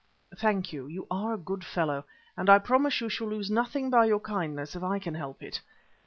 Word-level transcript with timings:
"Thank 0.35 0.73
you. 0.73 0.87
You 0.87 1.05
are 1.11 1.31
a 1.35 1.37
good 1.37 1.63
fellow, 1.63 2.05
and 2.35 2.49
I 2.49 2.57
promise 2.57 3.01
you 3.01 3.07
shall 3.09 3.27
lose 3.27 3.51
nothing 3.51 3.91
by 3.91 4.05
your 4.05 4.19
kindness 4.19 4.75
if 4.75 4.81
I 4.81 4.97
can 4.97 5.13
help 5.13 5.43
it." 5.43 5.61